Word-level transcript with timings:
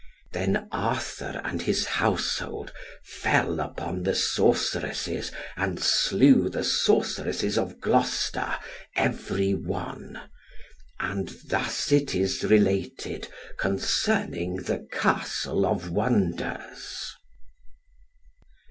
Then 0.33 0.67
Arthur 0.71 1.41
and 1.43 1.61
his 1.61 1.85
household 1.85 2.73
fell 3.03 3.59
upon 3.59 4.01
the 4.01 4.15
sorceresses, 4.15 5.31
and 5.55 5.79
slew 5.79 6.49
the 6.49 6.63
sorceresses 6.63 7.55
of 7.55 7.79
Gloucester 7.79 8.57
every 8.95 9.53
one 9.53 10.19
And 10.99 11.27
thus 11.45 11.91
is 11.91 12.43
it 12.43 12.49
related 12.49 13.27
concerning 13.59 14.55
the 14.55 14.87
Castle 14.91 15.67
of 15.67 15.91
Wonders. 15.91 17.13